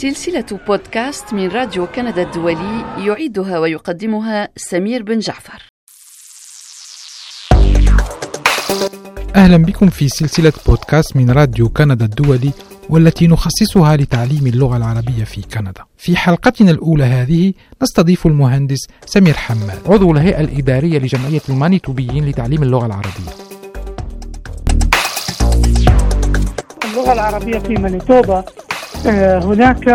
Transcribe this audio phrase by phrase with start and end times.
[0.00, 5.62] سلسلة بودكاست من راديو كندا الدولي يعيدها ويقدمها سمير بن جعفر.
[9.36, 12.52] أهلا بكم في سلسلة بودكاست من راديو كندا الدولي
[12.88, 15.84] والتي نخصصها لتعليم اللغة العربية في كندا.
[15.96, 17.52] في حلقتنا الأولى هذه
[17.82, 23.32] نستضيف المهندس سمير حماد عضو الهيئة الإدارية لجمعية المانيتوبيين لتعليم اللغة العربية.
[26.84, 28.44] اللغة العربية في مانيتوبا
[29.06, 29.88] هناك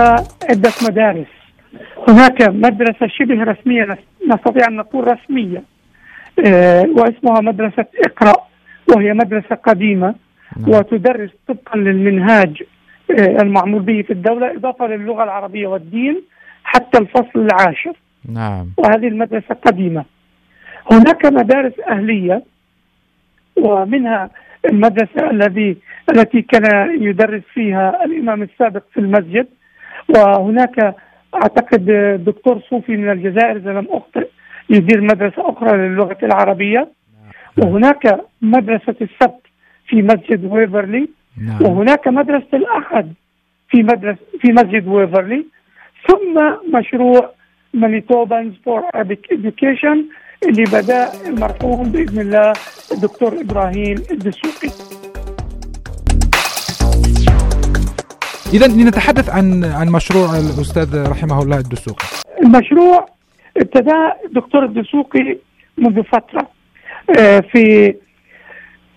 [0.49, 1.27] عدة مدارس.
[2.07, 5.63] هناك مدرسة شبه رسمية نستطيع أن نقول رسمية
[6.45, 8.33] آه، واسمها مدرسة اقرأ
[8.95, 10.15] وهي مدرسة قديمة
[10.57, 10.69] نعم.
[10.69, 12.63] وتدرس طبقا للمنهاج
[13.19, 16.21] آه، المعمول به في الدولة إضافة للغة العربية والدين
[16.63, 17.93] حتى الفصل العاشر.
[18.29, 18.69] نعم.
[18.77, 20.05] وهذه المدرسة قديمة.
[20.91, 22.43] هناك مدارس أهلية
[23.57, 24.29] ومنها
[24.65, 25.77] المدرسة الذي
[26.09, 29.47] التي كان يدرس فيها الإمام السابق في المسجد.
[30.09, 30.95] وهناك
[31.35, 31.85] أعتقد
[32.25, 34.27] دكتور صوفي من الجزائر إذا لم أخطئ
[34.69, 36.87] يدير مدرسة أخرى للغة العربية.
[37.57, 39.43] وهناك مدرسة السبت
[39.87, 41.09] في مسجد ويفرلي.
[41.47, 41.61] نعم.
[41.61, 43.13] وهناك مدرسة الأحد
[43.69, 45.45] في مدرسة في مسجد ويفرلي.
[46.07, 47.31] ثم مشروع
[47.73, 49.97] Manitobans for Arabic Education
[50.49, 52.53] اللي بدا المرحوم بإذن الله
[52.91, 54.69] الدكتور إبراهيم الدسوقي.
[58.53, 62.05] إذا لنتحدث عن عن مشروع الأستاذ رحمه الله الدسوقي.
[62.43, 63.05] المشروع
[63.57, 63.95] ابتدى
[64.25, 65.37] الدكتور الدسوقي
[65.77, 66.47] منذ فترة
[67.19, 67.95] آه، في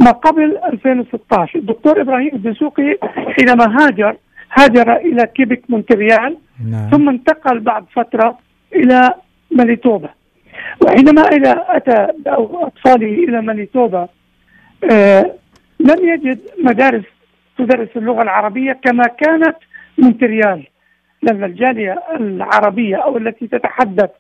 [0.01, 2.99] ما قبل 2016 الدكتور إبراهيم الدسوقي
[3.39, 4.17] حينما هاجر
[4.53, 6.37] هاجر إلى كيبك مونتريال
[6.71, 6.91] نعم.
[6.91, 8.39] ثم انتقل بعد فترة
[8.75, 9.15] إلى
[9.51, 10.11] مانيتوبا
[10.83, 14.09] وحينما إلى أتى أو أطفاله إلى مانيتوبا
[14.93, 15.35] آه
[15.81, 17.05] لم يجد مدارس
[17.59, 19.57] تدرس اللغة العربية كما كانت
[19.99, 20.67] مونتريال
[21.23, 24.11] لأن الجالية العربية أو التي تتحدث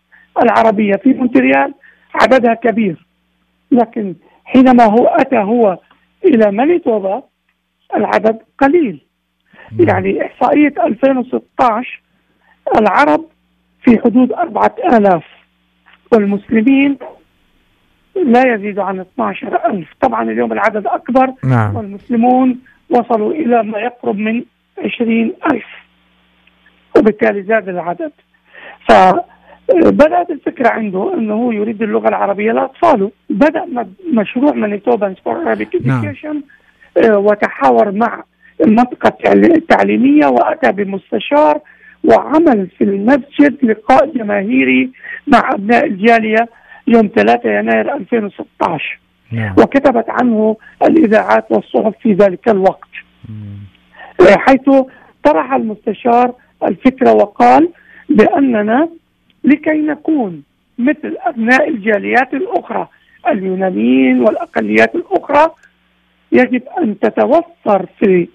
[0.42, 1.74] العربية في مونتريال
[2.14, 3.06] عددها كبير.
[3.70, 4.14] لكن
[4.44, 5.78] حينما هو أتى هو
[6.24, 7.22] إلى مانيتوبا
[7.96, 9.00] العدد قليل.
[9.80, 12.02] يعني إحصائية 2016
[12.78, 13.24] العرب
[13.82, 15.24] في حدود أربعة آلاف.
[16.12, 16.98] والمسلمين
[18.24, 19.88] لا يزيد عن 12 ألف.
[20.00, 21.76] طبعا اليوم العدد أكبر نعم.
[21.76, 22.58] والمسلمون
[22.90, 24.42] وصلوا إلى ما يقرب من
[24.84, 25.66] 20 ألف
[26.96, 28.12] وبالتالي زاد العدد.
[28.88, 33.10] فبدأت الفكرة عنده أنه يريد اللغة العربية لأطفاله.
[33.30, 36.36] بدأ مشروع مانيتوبا فور Arabic Education
[37.06, 38.22] وتحاور مع
[38.60, 41.60] المنطقة التعليمية وأتى بمستشار
[42.04, 44.90] وعمل في المسجد لقاء جماهيري
[45.26, 46.48] مع أبناء الجالية
[46.86, 48.98] يوم 3 يناير 2016
[49.32, 49.52] نعم.
[49.58, 52.88] وكتبت عنه الإذاعات والصحف في ذلك الوقت.
[54.20, 54.70] حيث
[55.22, 57.68] طرح المستشار الفكرة وقال
[58.08, 58.88] بأننا
[59.44, 60.42] لكي نكون
[60.78, 62.88] مثل أبناء الجاليات الأخرى.
[63.28, 65.50] اليونانيين والأقليات الأخرى
[66.32, 68.28] يجب أن تتوفر في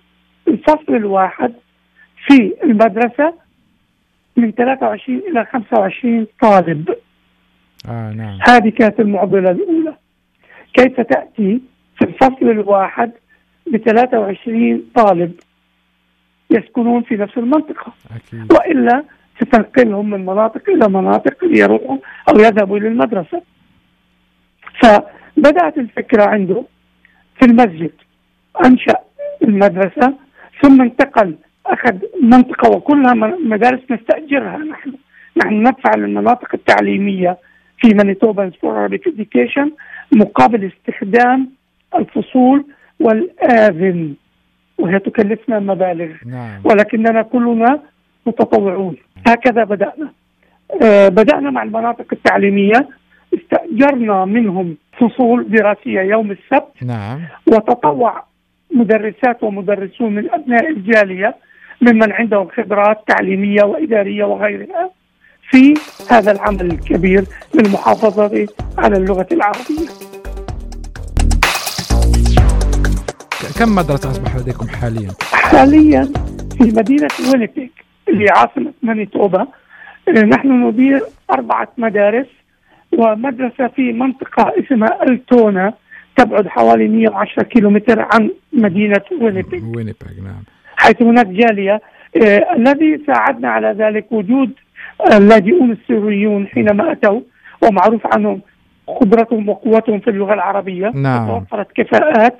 [0.47, 1.53] الفصل الواحد
[2.27, 3.33] في المدرسة
[4.38, 6.90] من 23 إلى 25 طالب.
[7.90, 8.40] آه نعم.
[8.42, 9.96] هذه كانت المعضلة الأولى.
[10.74, 11.62] كيف تأتي
[11.97, 13.12] في الفصل الواحد
[13.68, 15.34] ب 23 طالب
[16.50, 18.53] يسكنون في نفس المنطقة؟ أكيد.
[18.53, 19.03] وإلا
[19.42, 21.98] ستنقلهم من مناطق إلى مناطق ليروحوا
[22.30, 23.42] أو يذهبوا إلى المدرسة.
[24.81, 26.63] فبدأت الفكرة عنده
[27.40, 27.92] في المسجد.
[28.66, 28.96] أنشأ
[29.44, 30.13] المدرسة
[30.62, 33.13] ثم انتقل أخذ منطقة وكلها
[33.44, 34.94] مدارس نستأجرها نحن.
[35.38, 37.38] نحن ندفع للمناطق التعليمية
[37.77, 39.69] في مانيتوبا فور Arabic Education
[40.11, 41.50] مقابل استخدام
[41.95, 42.66] الفصول
[43.00, 44.13] والآذن
[44.77, 46.11] وهي تكلفنا مبالغ.
[46.25, 46.61] نعم.
[46.63, 47.79] ولكننا كلنا
[48.25, 48.95] متطوعون.
[49.27, 50.11] هكذا بدأنا.
[50.83, 52.89] آه بدأنا مع المناطق التعليمية.
[53.33, 56.83] استأجرنا منهم فصول دراسية يوم السبت.
[56.83, 57.19] نعم.
[57.47, 58.23] وتطوع
[58.75, 61.36] مدرسات ومدرسون من أبناء الجالية.
[61.81, 64.92] ممن عندهم خبرات تعليمية وإدارية وغيرها
[65.50, 65.74] في
[66.10, 67.24] هذا العمل الكبير
[67.56, 68.48] للمحافظة
[68.78, 69.88] على اللغة العربية.
[73.60, 76.04] كم مدرسة أصبح لديكم حاليا؟ حاليا
[76.57, 77.72] في مدينة وينيبيك
[78.10, 79.48] اللي عاصمة مانيتوبا.
[80.10, 81.01] نحن ندير
[81.31, 82.27] أربعة مدارس
[82.98, 85.74] ومدرسة في منطقة اسمها ألتونا
[86.18, 90.44] تبعد حوالي 110 كيلومتر عن مدينة وينيبيك وينيبيك نعم.
[90.81, 91.81] حيث هناك جالية
[92.24, 94.51] آه الذي ساعدنا على ذلك وجود
[95.13, 97.22] اللاجئون السوريون حينما أتوا
[97.63, 98.42] ومعروف عنهم
[98.88, 101.30] قدرتهم وقوتهم في اللغة العربية نعم.
[101.30, 102.38] وتوفرت كفاءات.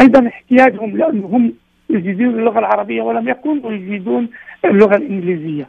[0.00, 1.52] أيضا احتياجهم لأنهم
[1.90, 4.28] يجيدون اللغة العربية ولم يكونوا يجيدون
[4.64, 5.68] اللغة الإنجليزية.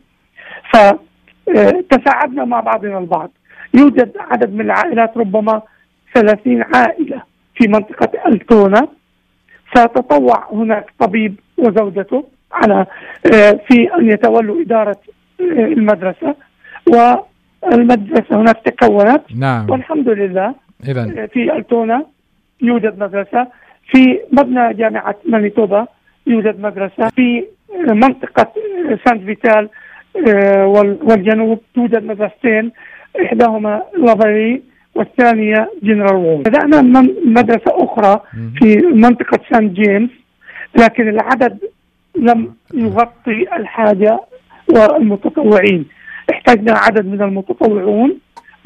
[0.74, 3.32] فتساعدنا مع بعضنا البعض.
[3.74, 5.62] يوجد عدد من العائلات ربما
[6.14, 7.22] 30 عائلة
[7.56, 8.88] في منطقة ألتونا.
[9.76, 12.86] فتطوع هناك طبيب وزوجته على
[13.34, 14.98] آه، في أن يتولوا إدارة
[15.42, 16.36] آه، المدرسة
[16.88, 19.22] والمدرسة هناك تكونت.
[19.36, 19.70] نعم.
[19.70, 20.56] والحمد لله
[20.88, 22.06] إذا في ألتونا
[22.62, 23.48] يوجد مدرسة
[23.92, 25.88] في مبنى جامعة مانيتوبا
[26.28, 27.46] يوجد مدرسة في
[27.88, 28.52] منطقة
[29.06, 29.70] سانت فيتال
[30.28, 30.66] آه،
[31.04, 32.72] والجنوب توجد مدرستين
[33.26, 34.62] إحداهما لافاري
[35.00, 38.22] والثانية جنرال وول بدأنا من مدرسة أخرى
[38.60, 40.10] في منطقة سان جيمس
[40.76, 41.60] لكن العدد
[42.16, 44.20] لم يغطي الحاجة
[44.68, 45.86] والمتطوعين.
[46.32, 48.20] احتاجنا عدد من المتطوعون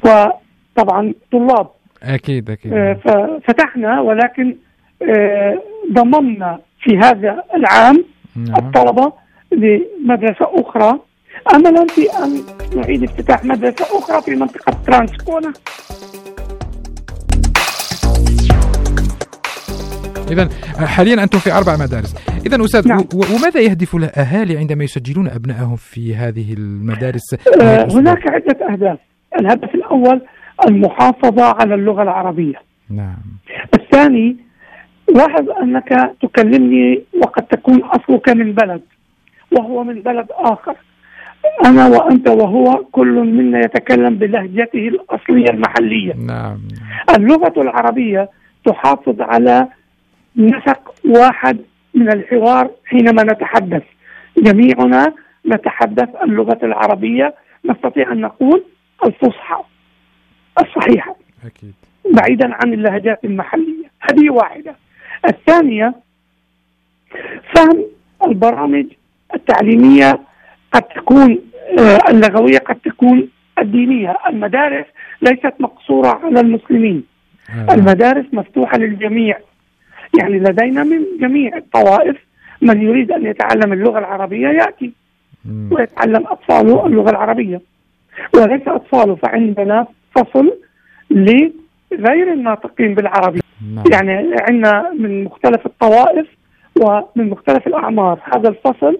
[0.05, 1.67] وطبعا طلاب.
[2.03, 2.73] أكيد أكيد.
[2.73, 4.55] آه، ففتحنا ولكن
[5.01, 8.05] آه، ضممنا في هذا العام
[8.35, 8.55] نعم.
[8.57, 9.13] الطلبة
[9.51, 10.99] لمدرسة أخرى.
[11.55, 12.43] أملا في أن
[12.81, 15.53] نعيد افتتاح مدرسة أخرى في منطقة ترانسكونا.
[20.31, 20.49] إذا
[20.85, 22.15] حاليا أنتم في أربع مدارس.
[22.45, 23.03] إذا أستاذ نعم.
[23.13, 28.99] وماذا يهدف الأهالي عندما يسجلون أبنائهم في هذه المدارس؟ آه، هناك عدة أهداف.
[29.39, 30.21] الهدف الأول
[30.67, 32.55] المحافظة على اللغة العربية.
[32.89, 33.17] نعم.
[33.73, 34.37] الثاني
[35.15, 38.81] لاحظ أنك تكلمني وقد تكون أصلك من بلد
[39.51, 40.75] وهو من بلد آخر.
[41.65, 46.13] أنا وأنت وهو كل منا يتكلم بلهجته الأصلية المحلية.
[46.13, 46.57] نعم.
[47.17, 48.29] اللغة العربية
[48.65, 49.67] تحافظ على
[50.37, 51.57] نسق واحد
[51.93, 53.83] من الحوار حينما نتحدث.
[54.37, 55.13] جميعنا
[55.47, 57.33] نتحدث اللغة العربية
[57.65, 58.63] نستطيع أن نقول
[59.05, 59.63] الفصحى
[60.59, 61.15] الصحيحة.
[61.45, 61.73] أكيد.
[62.11, 63.85] بعيدا عن اللهجات المحلية.
[64.01, 64.75] هذه واحدة.
[65.25, 65.93] الثانية
[67.55, 67.85] فهم
[68.27, 68.85] البرامج
[69.35, 70.19] التعليمية
[70.71, 71.39] قد تكون
[71.79, 73.29] آه، اللغوية قد تكون
[73.59, 74.17] الدينية.
[74.29, 74.85] المدارس
[75.21, 77.03] ليست مقصورة على المسلمين.
[77.49, 77.73] آه.
[77.73, 79.37] المدارس مفتوحة للجميع.
[80.19, 82.17] يعني لدينا من جميع الطوائف
[82.61, 84.91] من يريد أن يتعلم اللغة العربية يأتي.
[85.71, 87.61] ويتعلم أطفاله اللغة العربية
[88.35, 90.53] وليس أطفاله فعندنا فصل
[91.11, 93.39] لغير الناطقين بالعربي
[93.75, 93.83] نعم.
[93.91, 96.27] يعني عندنا من مختلف الطوائف
[96.81, 98.97] ومن مختلف الأعمار هذا الفصل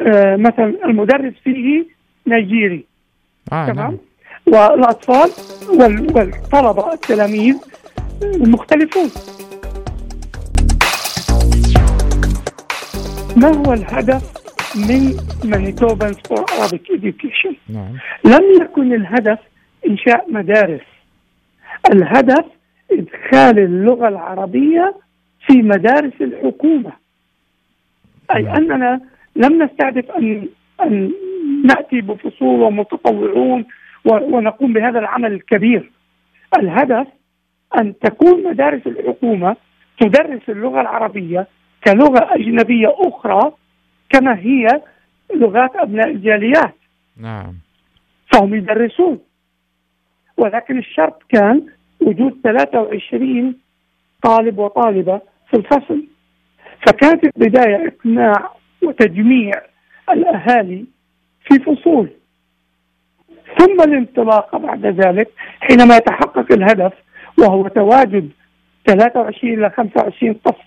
[0.00, 1.84] آه، مثلا المدرس فيه
[2.26, 2.84] نيجيري
[3.52, 3.96] آه تمام نعم.
[4.46, 5.30] والأطفال
[5.80, 7.56] وال- والطلبة التلاميذ
[8.38, 9.08] مختلفون
[13.36, 14.22] ما هو الهدف
[14.76, 15.16] من
[15.50, 19.38] Manitobans for Arabic Education؟ نعم لم يكن الهدف
[19.88, 20.80] إنشاء مدارس
[21.92, 22.44] الهدف
[22.90, 24.94] إدخال اللغة العربية
[25.46, 26.92] في مدارس الحكومة
[28.36, 28.56] أي نعم.
[28.56, 29.00] أننا
[29.36, 30.48] لم نستهدف أن
[30.80, 31.12] أن
[31.64, 33.64] نأتي بفصول ومتطوعون
[34.04, 35.90] ونقوم بهذا العمل الكبير
[36.58, 37.06] الهدف
[37.78, 39.56] أن تكون مدارس الحكومة
[40.00, 41.46] تدرس اللغة العربية
[41.84, 43.52] كلغة أجنبية أخرى
[44.10, 44.66] كما هي
[45.34, 46.74] لغات أبناء الجاليات.
[47.16, 47.54] نعم.
[48.32, 49.18] فهم يدرسون.
[50.36, 51.66] ولكن الشرط كان
[52.00, 53.54] وجود 23
[54.22, 55.20] طالب وطالبة
[55.50, 56.04] في الفصل.
[56.86, 58.50] فكانت البداية إقناع
[58.82, 59.52] وتجميع
[60.10, 60.84] الأهالي
[61.44, 62.10] في فصول.
[63.58, 65.28] ثم الانطلاقة بعد ذلك
[65.60, 66.92] حينما يتحقق الهدف
[67.38, 68.30] وهو تواجد
[68.86, 70.64] 23 إلى 25 طفل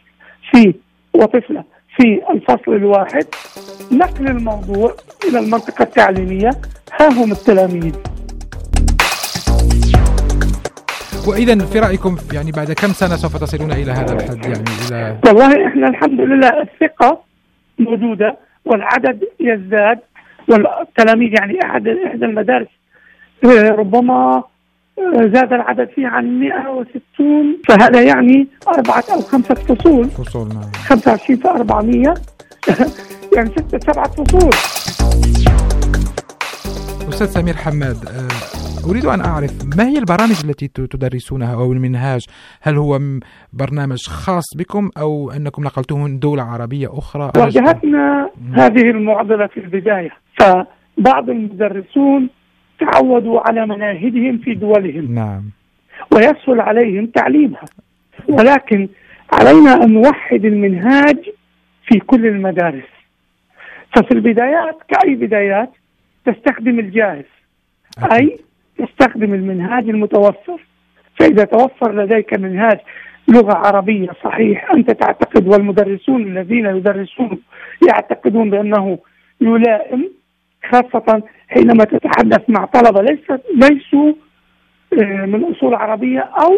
[0.52, 0.74] في
[1.16, 1.64] وطفلة.
[1.98, 3.26] في الفصل الواحد
[3.92, 4.94] نقل الموضوع
[5.30, 6.52] إلى المنطقة التعليمية.
[7.00, 7.96] ها هم التلاميذ.
[11.28, 15.68] وإذا في رأيكم يعني بعد كم سنة سوف تصلون إلى هذا الحد؟ يعني إلى والله
[15.68, 17.22] إحنا الحمد لله الثقة
[17.80, 20.00] موجودة والعدد يزداد
[20.50, 22.68] والتلاميذ يعني أحد إحدى المدارس.
[23.46, 24.44] آه، ربما
[25.34, 30.06] زاد العدد فيه عن 160 فهذا يعني أربعة أو خمسة فصول.
[30.06, 30.72] فصول نعم.
[30.74, 32.14] 25 في 400
[33.36, 34.50] يعني ستة سبعة فصول.
[37.10, 42.26] أستاذ سمير حماد آه، أريد أن أعرف ما هي البرامج التي تدرسونها أو المنهاج؟
[42.62, 43.00] هل هو
[43.54, 50.10] برنامج خاص بكم أو أنكم نقلتوه من دولة عربية أخرى؟ واجهتنا هذه المعضلة في البداية
[50.40, 52.30] فبعض المدرسون
[52.80, 55.16] تعودوا على مناهجهم في دولهم.
[55.16, 55.44] نعم.
[56.12, 57.66] ويسهل عليهم تعليمها.
[58.28, 58.88] ولكن
[59.34, 61.18] علينا أن نوحد المنهاج
[61.88, 62.90] في كل المدارس.
[63.96, 65.70] ففي البدايات كأي بدايات
[66.26, 67.26] تستخدم الجاهز.
[68.12, 68.40] أي
[68.78, 70.62] تستخدم المنهاج المتوفر.
[71.20, 72.80] فإذا توفر لديك منهاج
[73.28, 77.42] لغة عربية صحيح أنت تعتقد والمدرسون الذين يدرسون
[77.88, 79.00] يعتقدون بأنه
[79.42, 80.10] يلائم.
[80.72, 84.14] خاصة حينما تتحدث مع طلبة ليس ليسوا
[85.02, 86.58] آه، من أصول عربية أو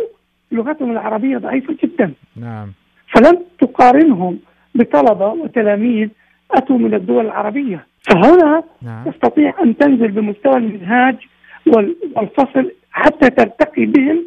[0.52, 2.14] لغتهم العربية ضعيفة جدا.
[2.36, 2.72] نعم.
[3.14, 4.40] فلن تقارنهم
[4.76, 6.10] بطلبة وتلاميذ
[6.52, 7.86] أتوا من الدول العربية.
[8.10, 9.12] فهنا نعم.
[9.12, 11.16] تستطيع أن تنزل بمستوى المنهاج
[11.68, 14.26] وال- والفصل حتى ترتقي بهم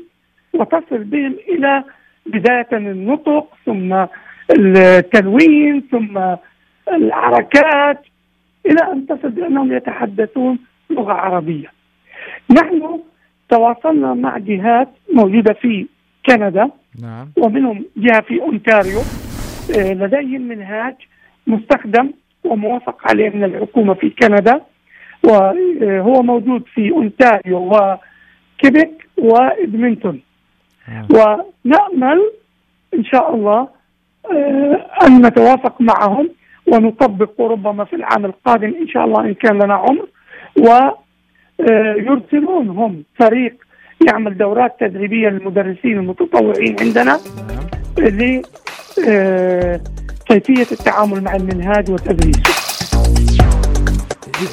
[0.55, 1.85] وتصل بهم إلى
[2.27, 4.05] بداية النطق ثم
[4.51, 6.21] التلوين ثم
[6.93, 8.03] الحركات
[8.67, 10.59] إلى أن تصل بأنهم يتحدثون
[10.91, 11.73] لغة عربية.
[12.51, 13.01] نحن
[13.49, 15.87] تواصلنا مع جهات موجودة في
[16.27, 16.71] كندا
[17.03, 17.29] نعم.
[17.37, 19.01] ومنهم جهة في أونتاريو.
[19.79, 20.95] آه، لديهم منهاج
[21.47, 22.11] مستخدم
[22.45, 24.61] وموافق عليه من الحكومة في كندا.
[25.25, 30.21] وهو موجود في أونتاريو وكيبك وإدمنتون.
[30.89, 31.07] آه.
[31.11, 32.31] ونأمل
[32.95, 33.69] إن شاء الله
[34.33, 36.29] آه، أن نتوافق معهم
[36.71, 40.07] ونطبق ربما في العام القادم إن شاء الله إن كان لنا عمر.
[41.61, 43.55] ويرسلون هم فريق
[44.09, 47.21] يعمل دورات تدريبية للمدرسين المتطوعين عندنا نعم
[50.29, 52.43] لكيفية التعامل مع المنهاج وتدريسه.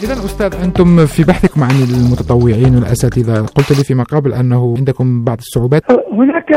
[0.04, 3.46] إذا أستاذ أنتم في بحثكم عن المتطوعين والأساتذة.
[3.56, 5.82] قلت لي فيما قبل أنه عندكم بعض الصعوبات.
[6.12, 6.52] هناك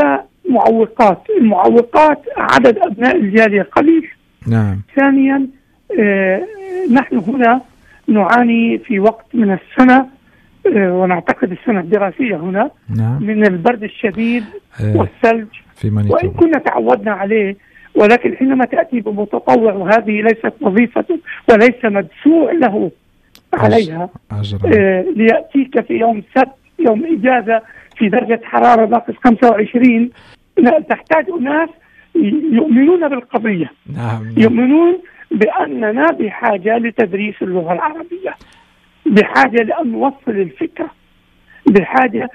[0.49, 1.21] معوقات.
[1.41, 3.90] المعوقات عدد أبناء الجالية قليل.
[4.47, 4.81] نعم.
[4.95, 5.47] ثانيا
[5.99, 6.41] آه،
[6.91, 7.61] نحن هنا
[8.07, 10.05] نعاني في وقت من السنة
[10.75, 13.23] آه، ونعتقد السنة الدراسية هنا نعم.
[13.23, 14.43] من البرد الشديد
[14.81, 17.55] آه، والثلج في وإن كنا تعودنا عليه
[17.95, 21.05] ولكن حينما تأتي بمتطوع وهذه ليست وظيفة
[21.49, 22.91] وليس مدفوع له
[23.53, 24.59] عليها أجرا.
[24.73, 27.61] آه، ليأتيك في يوم سبت يوم إجازة
[27.97, 30.09] في درجة حرارة ناقص 25
[30.57, 31.69] لا، تحتاج أناس
[32.15, 33.71] يؤمنون بالقضية.
[33.95, 34.33] نعم.
[34.37, 34.99] يؤمنون
[35.31, 38.35] بأننا بحاجة لتدريس اللغة العربية
[39.05, 40.89] بحاجة لأن نوصل الفكرة
[41.67, 42.29] بحاجة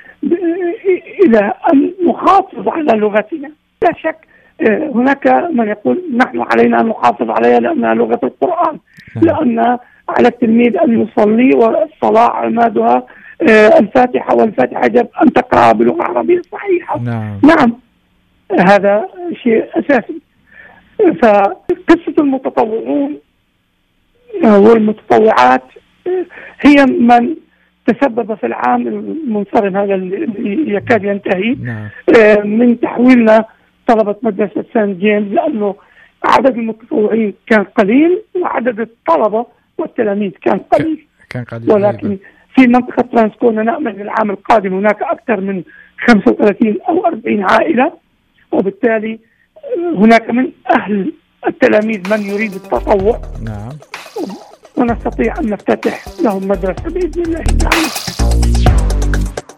[1.25, 3.50] إلى أن نحافظ على لغتنا.
[3.83, 4.16] لا شك
[4.61, 8.78] آه، هناك من يقول نحن علينا أن نحافظ عليها لأنها لغة القرآن
[9.16, 9.25] نعم.
[9.25, 9.78] لأن
[10.09, 13.06] على التلميذ أن يصلي والصلاة عمادها
[13.42, 17.00] آه، الفاتحة والفاتحة يجب أن تقرأها بلغة عربية صحيحة.
[17.00, 17.38] نعم.
[17.45, 17.73] نعم.
[18.50, 19.08] هذا
[19.42, 20.20] شيء أساسي.
[21.22, 23.18] فقصة المتطوعون
[24.44, 25.62] والمتطوعات
[26.60, 27.36] هي من
[27.86, 31.88] تسبب في العام المنصرم هذا اللي يكاد ينتهي نعم.
[32.44, 33.44] من تحويلنا
[33.86, 35.74] طلبة مدرسة سان جيمس لأنه
[36.24, 39.46] عدد المتطوعين كان قليل وعدد الطلبة
[39.78, 41.06] والتلاميذ كان قليل.
[41.30, 42.22] كان قليل ولكن أيضاً.
[42.54, 45.62] في منطقة ترانسكونا نأمل العام القادم هناك أكثر من
[46.06, 47.92] 35 أو 40 عائلة.
[48.52, 49.18] وبالتالي
[49.96, 51.12] هناك من أهل
[51.46, 53.20] التلاميذ من يريد التطوع.
[53.44, 53.72] نعم.
[54.76, 57.88] ونستطيع أن نفتتح لهم مدرسة بإذن الله تعالى.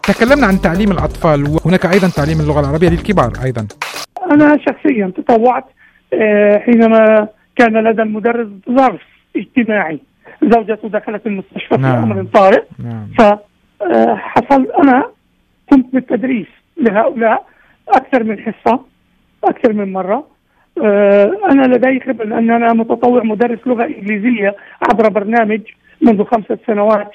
[0.03, 3.67] تكلمنا عن تعليم الأطفال وهناك أيضا تعليم اللغة العربية للكبار أيضا.
[4.31, 5.65] أنا شخصيا تطوعت
[6.13, 9.01] آه، حينما كان لدى المدرس ظرف
[9.35, 9.99] اجتماعي.
[10.43, 12.11] زوجته دخلت المستشفى في نعم.
[12.11, 12.63] أمر طارئ.
[12.79, 13.07] نعم.
[13.17, 15.03] فحصل أنا
[15.71, 17.45] قمت بالتدريس لهؤلاء.
[17.89, 18.79] أكثر من حصة
[19.43, 20.27] أكثر من مرة.
[20.83, 24.55] آه، أنا لدي خبرة لأن أنا متطوع مدرس لغة إنجليزية
[24.91, 25.61] عبر برنامج
[26.01, 27.11] منذ خمسة سنوات.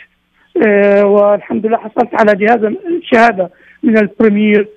[0.66, 3.50] آه، والحمد لله حصلت على جهاز الشهادة
[3.82, 4.68] من البريمير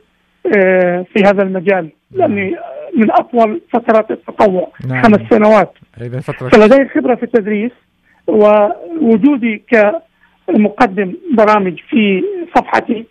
[0.58, 1.90] آه، في هذا المجال.
[2.12, 2.56] لأني
[2.96, 5.04] من أطول فترات التطوع نعم.
[5.04, 5.74] خمس سنوات.
[6.22, 7.72] فترة فلدي خبرة في التدريس
[8.28, 9.64] ووجودي
[10.48, 12.24] كمقدم برامج في
[12.56, 13.06] صفحتي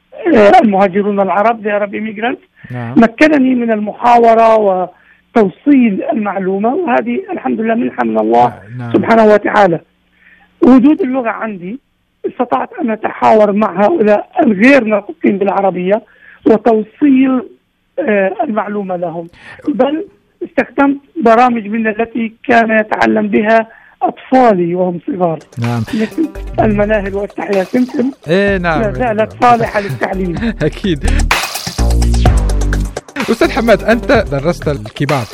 [0.62, 2.72] المهاجرون العرب The Arab Immigrants.
[2.72, 2.94] نعم.
[2.96, 8.92] مكنني من المحاورة وتوصيل المعلومة وهذه الحمد لله منحة من الله نعم.
[8.92, 9.80] سبحانه وتعالى.
[10.62, 11.78] وجود اللغة عندي
[12.26, 16.02] استطعت أن أتحاور مع هؤلاء الغير ناطقين بالعربية
[16.46, 17.42] وتوصيل
[17.98, 19.28] آه، المعلومة لهم.
[19.68, 20.04] بل
[20.44, 23.66] استخدمت برامج من التي كان يتعلم بها
[24.08, 25.38] أطفالي وهم صغار.
[25.58, 25.82] نعم.
[26.60, 28.80] المناهل والتحيا سمسم إيه نعم.
[28.82, 30.34] لا زالت صالحة للتعليم.
[30.62, 31.04] أكيد.
[33.30, 35.24] أستاذ حماد أنت درست الكبار.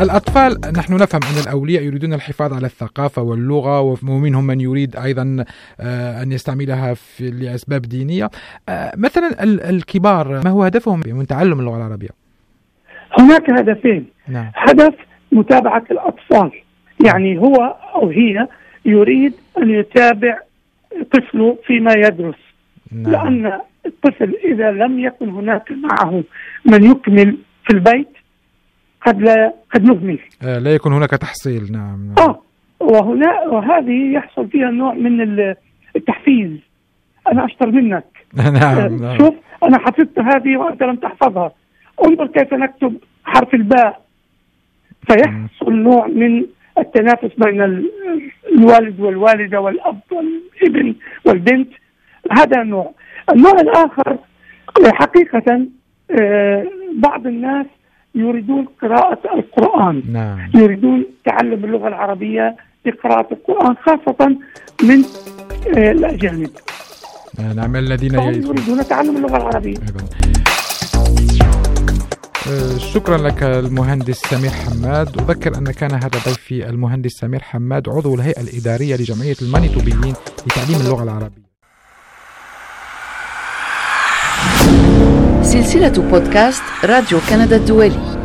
[0.00, 5.44] الأطفال نحن نفهم أن الأولياء يريدون الحفاظ على الثقافة واللغة ومنهم من يريد أيضا
[5.80, 8.30] آه، أن يستعملها في لأسباب دينية.
[8.68, 12.08] آه، مثلا ال- الكبار ما هو هدفهم من تعلم اللغة العربية؟
[13.18, 14.06] هناك هدفين.
[14.28, 14.50] نعم.
[14.54, 14.94] هدف
[15.32, 16.50] متابعة الأطفال.
[17.04, 18.48] يعني هو أو هي
[18.84, 20.38] يريد أن يتابع
[21.12, 22.34] طفله فيما يدرس.
[22.92, 23.12] نعم.
[23.12, 26.24] لأن الطفل إذا لم يكن هناك معه
[26.64, 28.08] من يكمل في البيت
[29.06, 31.72] قد لا قد يهمل آه، لا يكون هناك تحصيل.
[31.72, 32.28] نعم نعم.
[32.28, 32.42] آه
[32.80, 35.20] وهنا وهذه يحصل فيها نوع من
[35.96, 36.50] التحفيز.
[37.32, 38.04] أنا أشطر منك.
[38.60, 39.18] نعم نعم.
[39.18, 41.52] شوف أنا حفظت هذه وأنت لم تحفظها.
[42.06, 44.00] انظر كيف نكتب حرف الباء.
[45.06, 46.44] فيحصل نوع من
[46.80, 47.90] التنافس بين ال-
[48.58, 50.94] الوالد والوالدة والأب والابن
[51.24, 51.68] والبنت
[52.32, 52.92] هذا نوع.
[53.32, 54.10] النوع الآخر
[54.86, 55.66] آه، حقيقة
[56.20, 56.64] آه،
[56.96, 57.66] بعض الناس
[58.14, 60.02] يريدون قراءة القرآن.
[60.12, 60.38] نعم.
[60.54, 64.28] يريدون تعلم اللغة العربية بقراءة القرآن خاصة
[64.82, 65.04] من
[65.78, 66.50] آه، الأجانب.
[67.56, 69.70] نعم الذين يريدون يريدون تعلم اللغة العربية.
[69.76, 70.04] أيضا.
[72.48, 75.18] آه، شكرا لك المهندس سمير حماد.
[75.18, 80.14] أذكر أن كان هذا ضيفي المهندس سمير حماد عضو الهيئة الإدارية لجمعية المانيتوبيين
[80.46, 81.50] لتعليم اللغة العربية.
[85.42, 88.19] سلسلة بودكاست راديو كندا الدولي.